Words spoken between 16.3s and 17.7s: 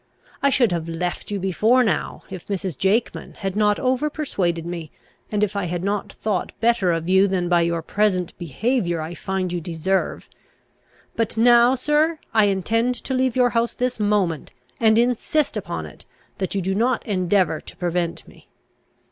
that you do not endeavour